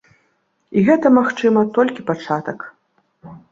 [0.77, 2.59] І гэта, магчыма, толькі пачатак.